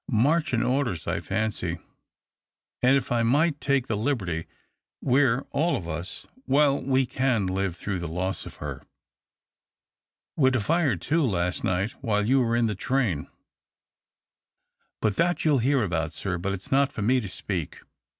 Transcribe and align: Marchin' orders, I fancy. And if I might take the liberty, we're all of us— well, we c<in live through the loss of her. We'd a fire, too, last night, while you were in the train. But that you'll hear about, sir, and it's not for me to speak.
Marchin' 0.09 0.63
orders, 0.63 1.05
I 1.05 1.19
fancy. 1.19 1.77
And 2.81 2.97
if 2.97 3.11
I 3.11 3.21
might 3.21 3.61
take 3.61 3.85
the 3.85 3.95
liberty, 3.95 4.47
we're 4.99 5.45
all 5.51 5.75
of 5.75 5.87
us— 5.87 6.25
well, 6.47 6.81
we 6.81 7.05
c<in 7.05 7.45
live 7.45 7.75
through 7.77 7.99
the 7.99 8.07
loss 8.07 8.47
of 8.47 8.55
her. 8.55 8.81
We'd 10.35 10.55
a 10.55 10.59
fire, 10.59 10.95
too, 10.95 11.21
last 11.21 11.63
night, 11.63 11.91
while 12.03 12.25
you 12.27 12.39
were 12.39 12.55
in 12.55 12.65
the 12.65 12.73
train. 12.73 13.27
But 15.01 15.17
that 15.17 15.45
you'll 15.45 15.59
hear 15.59 15.83
about, 15.83 16.13
sir, 16.15 16.33
and 16.33 16.47
it's 16.47 16.71
not 16.71 16.91
for 16.91 17.03
me 17.03 17.21
to 17.21 17.29
speak. 17.29 17.81